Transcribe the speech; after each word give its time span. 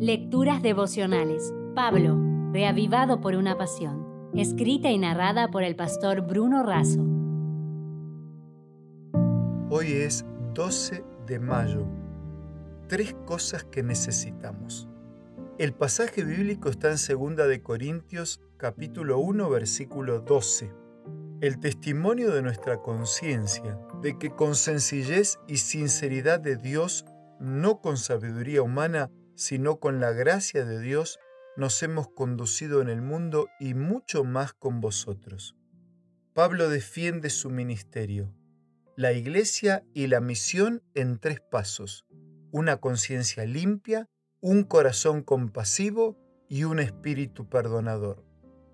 Lecturas 0.00 0.62
devocionales. 0.62 1.52
Pablo, 1.74 2.16
reavivado 2.52 3.20
por 3.20 3.34
una 3.34 3.58
pasión. 3.58 4.30
Escrita 4.32 4.92
y 4.92 4.98
narrada 4.98 5.50
por 5.50 5.64
el 5.64 5.74
pastor 5.74 6.20
Bruno 6.20 6.62
Razo. 6.62 7.04
Hoy 9.68 9.90
es 9.90 10.24
12 10.54 11.02
de 11.26 11.40
mayo. 11.40 11.84
Tres 12.86 13.16
cosas 13.26 13.64
que 13.64 13.82
necesitamos. 13.82 14.88
El 15.58 15.72
pasaje 15.72 16.22
bíblico 16.22 16.68
está 16.68 16.92
en 16.92 17.34
2 17.34 17.48
de 17.48 17.60
Corintios 17.60 18.40
capítulo 18.56 19.18
1 19.18 19.50
versículo 19.50 20.20
12. 20.20 20.72
El 21.40 21.58
testimonio 21.58 22.32
de 22.32 22.42
nuestra 22.42 22.82
conciencia 22.82 23.80
de 24.00 24.16
que 24.16 24.30
con 24.30 24.54
sencillez 24.54 25.40
y 25.48 25.56
sinceridad 25.56 26.38
de 26.38 26.54
Dios, 26.54 27.04
no 27.40 27.80
con 27.80 27.96
sabiduría 27.96 28.62
humana, 28.62 29.10
sino 29.38 29.78
con 29.78 30.00
la 30.00 30.10
gracia 30.10 30.64
de 30.64 30.80
Dios, 30.80 31.20
nos 31.56 31.80
hemos 31.84 32.08
conducido 32.08 32.82
en 32.82 32.88
el 32.88 33.00
mundo 33.00 33.48
y 33.60 33.74
mucho 33.74 34.24
más 34.24 34.52
con 34.52 34.80
vosotros. 34.80 35.56
Pablo 36.34 36.68
defiende 36.68 37.30
su 37.30 37.48
ministerio, 37.48 38.34
la 38.96 39.12
iglesia 39.12 39.84
y 39.94 40.08
la 40.08 40.20
misión 40.20 40.82
en 40.94 41.20
tres 41.20 41.40
pasos, 41.40 42.04
una 42.50 42.78
conciencia 42.78 43.44
limpia, 43.44 44.08
un 44.40 44.64
corazón 44.64 45.22
compasivo 45.22 46.18
y 46.48 46.64
un 46.64 46.80
espíritu 46.80 47.48
perdonador. 47.48 48.24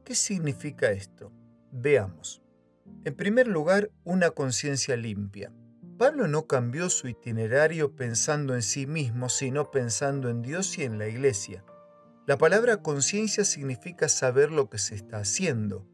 ¿Qué 0.02 0.14
significa 0.14 0.92
esto? 0.92 1.30
Veamos. 1.72 2.42
En 3.04 3.14
primer 3.14 3.48
lugar, 3.48 3.90
una 4.02 4.30
conciencia 4.30 4.96
limpia. 4.96 5.52
Pablo 5.96 6.26
no 6.26 6.48
cambió 6.48 6.90
su 6.90 7.06
itinerario 7.06 7.94
pensando 7.94 8.56
en 8.56 8.62
sí 8.62 8.84
mismo, 8.84 9.28
sino 9.28 9.70
pensando 9.70 10.28
en 10.28 10.42
Dios 10.42 10.76
y 10.76 10.82
en 10.82 10.98
la 10.98 11.06
iglesia. 11.06 11.64
La 12.26 12.36
palabra 12.36 12.78
conciencia 12.78 13.44
significa 13.44 14.08
saber 14.08 14.50
lo 14.50 14.68
que 14.68 14.78
se 14.78 14.96
está 14.96 15.18
haciendo. 15.18 15.86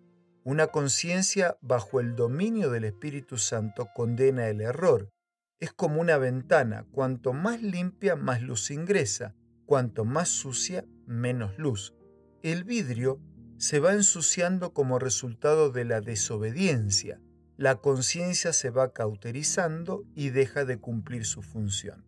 Una 0.43 0.69
conciencia 0.69 1.59
bajo 1.61 2.01
el 2.01 2.17
dominio 2.17 2.71
del 2.71 2.85
Espíritu 2.85 3.37
Santo 3.37 3.89
condena 3.95 4.49
el 4.49 4.63
error. 4.63 5.11
Es 5.59 5.75
como 5.75 6.01
una 6.01 6.17
ventana, 6.17 6.87
cuanto 6.93 7.35
más 7.35 7.61
limpia, 7.61 8.17
más 8.17 8.41
luz 8.41 8.71
ingresa, 8.71 9.35
cuanto 9.67 10.07
más 10.07 10.31
sucia, 10.31 10.87
menos 11.07 11.59
luz. 11.59 11.95
El 12.43 12.65
vidrio 12.65 13.21
se 13.59 13.81
va 13.81 13.93
ensuciando 13.93 14.73
como 14.73 14.99
resultado 14.99 15.71
de 15.71 15.85
la 15.85 16.01
desobediencia 16.01 17.21
la 17.61 17.77
conciencia 17.77 18.55
se 18.55 18.71
va 18.71 18.95
cauterizando 18.95 20.07
y 20.15 20.31
deja 20.31 20.65
de 20.65 20.79
cumplir 20.79 21.27
su 21.27 21.43
función. 21.43 22.07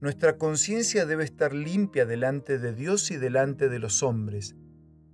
Nuestra 0.00 0.38
conciencia 0.38 1.06
debe 1.06 1.22
estar 1.22 1.54
limpia 1.54 2.04
delante 2.04 2.58
de 2.58 2.74
Dios 2.74 3.12
y 3.12 3.16
delante 3.16 3.68
de 3.68 3.78
los 3.78 4.02
hombres. 4.02 4.56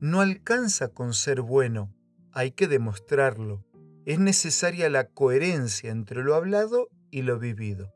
No 0.01 0.23
alcanza 0.23 0.89
con 0.89 1.13
ser 1.13 1.43
bueno, 1.43 1.95
hay 2.33 2.53
que 2.53 2.67
demostrarlo. 2.67 3.63
Es 4.07 4.19
necesaria 4.19 4.89
la 4.89 5.11
coherencia 5.11 5.91
entre 5.91 6.23
lo 6.25 6.35
hablado 6.35 6.89
y 7.11 7.21
lo 7.21 7.39
vivido. 7.39 7.93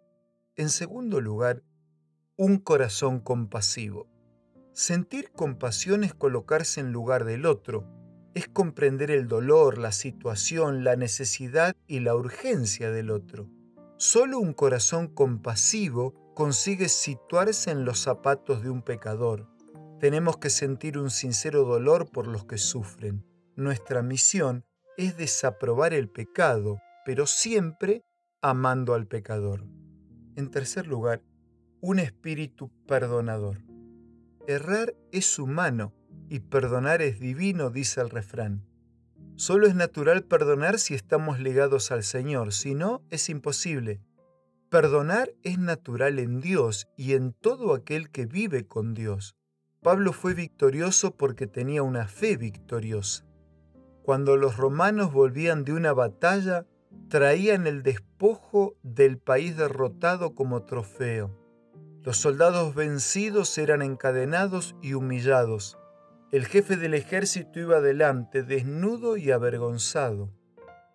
En 0.56 0.68
segundo 0.68 1.22
lugar, 1.22 1.62
un 2.36 2.58
corazón 2.58 3.18
compasivo. 3.18 4.10
Sentir 4.74 5.32
compasión 5.32 6.04
es 6.04 6.12
colocarse 6.12 6.80
en 6.80 6.92
lugar 6.92 7.24
del 7.24 7.46
otro, 7.46 7.88
es 8.34 8.48
comprender 8.48 9.10
el 9.10 9.28
dolor, 9.28 9.78
la 9.78 9.92
situación, 9.92 10.84
la 10.84 10.96
necesidad 10.96 11.76
y 11.86 12.00
la 12.00 12.14
urgencia 12.14 12.90
del 12.90 13.10
otro. 13.10 13.48
Solo 13.96 14.38
un 14.38 14.52
corazón 14.52 15.08
compasivo 15.08 16.14
consigue 16.34 16.88
situarse 16.88 17.70
en 17.70 17.84
los 17.84 18.00
zapatos 18.00 18.62
de 18.62 18.70
un 18.70 18.82
pecador. 18.82 19.48
Tenemos 20.00 20.38
que 20.38 20.50
sentir 20.50 20.98
un 20.98 21.10
sincero 21.10 21.64
dolor 21.64 22.10
por 22.10 22.26
los 22.26 22.44
que 22.44 22.58
sufren. 22.58 23.24
Nuestra 23.54 24.02
misión 24.02 24.64
es 24.96 25.16
desaprobar 25.16 25.94
el 25.94 26.08
pecado, 26.08 26.78
pero 27.04 27.26
siempre 27.26 28.02
amando 28.40 28.94
al 28.94 29.06
pecador. 29.06 29.64
En 30.34 30.50
tercer 30.50 30.86
lugar, 30.86 31.22
un 31.80 31.98
espíritu 31.98 32.70
perdonador. 32.86 33.58
Errar 34.48 34.94
es 35.12 35.38
humano, 35.38 35.92
y 36.32 36.40
perdonar 36.40 37.02
es 37.02 37.20
divino, 37.20 37.68
dice 37.68 38.00
el 38.00 38.08
refrán. 38.08 38.64
Solo 39.36 39.66
es 39.66 39.74
natural 39.74 40.24
perdonar 40.24 40.78
si 40.78 40.94
estamos 40.94 41.38
ligados 41.38 41.92
al 41.92 42.02
Señor, 42.02 42.54
si 42.54 42.74
no, 42.74 43.02
es 43.10 43.28
imposible. 43.28 44.00
Perdonar 44.70 45.34
es 45.42 45.58
natural 45.58 46.18
en 46.18 46.40
Dios 46.40 46.88
y 46.96 47.12
en 47.12 47.34
todo 47.34 47.74
aquel 47.74 48.08
que 48.08 48.24
vive 48.24 48.66
con 48.66 48.94
Dios. 48.94 49.36
Pablo 49.82 50.14
fue 50.14 50.32
victorioso 50.32 51.18
porque 51.18 51.46
tenía 51.46 51.82
una 51.82 52.08
fe 52.08 52.38
victoriosa. 52.38 53.26
Cuando 54.02 54.38
los 54.38 54.56
romanos 54.56 55.12
volvían 55.12 55.64
de 55.64 55.74
una 55.74 55.92
batalla, 55.92 56.64
traían 57.10 57.66
el 57.66 57.82
despojo 57.82 58.74
del 58.82 59.18
país 59.18 59.58
derrotado 59.58 60.34
como 60.34 60.62
trofeo. 60.62 61.30
Los 62.02 62.16
soldados 62.16 62.74
vencidos 62.74 63.58
eran 63.58 63.82
encadenados 63.82 64.74
y 64.80 64.94
humillados. 64.94 65.76
El 66.32 66.46
jefe 66.46 66.78
del 66.78 66.94
ejército 66.94 67.60
iba 67.60 67.76
adelante, 67.76 68.42
desnudo 68.42 69.18
y 69.18 69.30
avergonzado. 69.30 70.32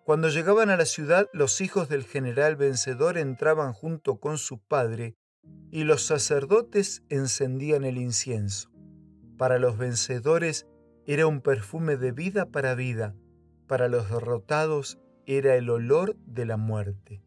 Cuando 0.04 0.30
llegaban 0.30 0.68
a 0.68 0.76
la 0.76 0.84
ciudad, 0.84 1.28
los 1.32 1.60
hijos 1.60 1.88
del 1.88 2.02
general 2.02 2.56
vencedor 2.56 3.16
entraban 3.16 3.72
junto 3.72 4.18
con 4.18 4.36
su 4.36 4.58
padre 4.58 5.14
y 5.70 5.84
los 5.84 6.04
sacerdotes 6.04 7.04
encendían 7.08 7.84
el 7.84 7.98
incienso. 7.98 8.72
Para 9.36 9.60
los 9.60 9.78
vencedores 9.78 10.66
era 11.06 11.28
un 11.28 11.40
perfume 11.40 11.96
de 11.96 12.10
vida 12.10 12.46
para 12.46 12.74
vida, 12.74 13.14
para 13.68 13.86
los 13.86 14.10
derrotados 14.10 14.98
era 15.24 15.54
el 15.54 15.70
olor 15.70 16.16
de 16.26 16.46
la 16.46 16.56
muerte. 16.56 17.22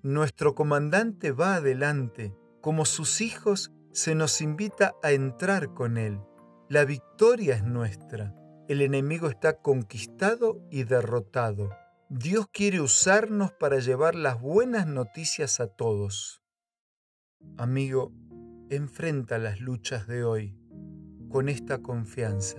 Nuestro 0.00 0.54
comandante 0.54 1.32
va 1.32 1.56
adelante, 1.56 2.36
como 2.60 2.84
sus 2.84 3.20
hijos 3.20 3.72
se 3.90 4.14
nos 4.14 4.42
invita 4.42 4.94
a 5.02 5.10
entrar 5.10 5.74
con 5.74 5.98
él. 5.98 6.20
La 6.70 6.84
victoria 6.84 7.54
es 7.54 7.64
nuestra. 7.64 8.34
El 8.68 8.82
enemigo 8.82 9.28
está 9.28 9.62
conquistado 9.62 10.60
y 10.70 10.84
derrotado. 10.84 11.70
Dios 12.10 12.46
quiere 12.52 12.82
usarnos 12.82 13.52
para 13.52 13.78
llevar 13.78 14.14
las 14.14 14.38
buenas 14.38 14.86
noticias 14.86 15.60
a 15.60 15.68
todos. 15.68 16.42
Amigo, 17.56 18.12
enfrenta 18.68 19.38
las 19.38 19.62
luchas 19.62 20.06
de 20.06 20.24
hoy 20.24 20.58
con 21.30 21.48
esta 21.48 21.78
confianza. 21.78 22.58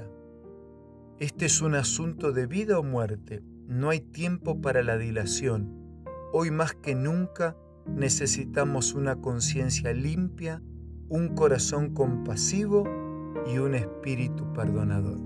Este 1.19 1.46
es 1.46 1.62
un 1.62 1.75
asunto 1.75 2.31
de 2.31 2.48
vida 2.48 2.80
o 2.80 2.84
muerte. 2.84 3.44
No 3.68 3.92
hay 3.92 4.00
tiempo 4.00 4.59
para 4.59 4.81
la 4.81 4.98
dilación. 4.98 6.03
Hoy 6.34 6.50
más 6.50 6.74
que 6.74 6.96
nunca 6.96 7.56
necesitamos 7.86 8.96
una 8.96 9.22
conciencia 9.22 9.94
limpia, 9.94 10.64
un 11.09 11.36
corazón 11.36 11.94
compasivo 11.94 12.99
y 13.52 13.58
un 13.58 13.76
espíritu 13.76 14.52
perdonador. 14.54 15.18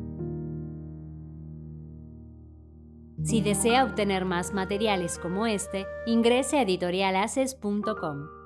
Si 3.24 3.42
desea 3.42 3.86
obtener 3.86 4.26
más 4.26 4.54
materiales 4.54 5.18
como 5.18 5.48
este, 5.48 5.86
ingrese 6.06 6.58
a 6.58 6.64
editorialaces.com. 6.64 8.43